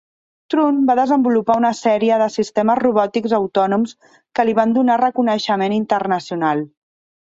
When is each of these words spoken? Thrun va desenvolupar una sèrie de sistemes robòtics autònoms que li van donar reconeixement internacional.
Thrun 0.53 0.79
va 0.87 0.95
desenvolupar 0.99 1.57
una 1.61 1.71
sèrie 1.81 2.17
de 2.23 2.31
sistemes 2.37 2.81
robòtics 2.87 3.37
autònoms 3.43 3.97
que 4.11 4.51
li 4.51 4.59
van 4.65 4.77
donar 4.83 5.01
reconeixement 5.07 5.83
internacional. 5.83 6.71